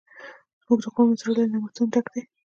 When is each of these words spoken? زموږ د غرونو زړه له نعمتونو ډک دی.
زموږ 0.61 0.79
د 0.83 0.85
غرونو 0.93 1.19
زړه 1.21 1.31
له 1.37 1.43
نعمتونو 1.51 1.91
ډک 1.93 2.05
دی. 2.13 2.21